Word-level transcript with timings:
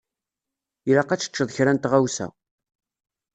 Ilaq 0.89 1.09
ad 1.11 1.19
teččeḍ 1.21 1.49
kra 1.55 1.71
n 1.73 1.77
tɣawsa. 1.77 2.27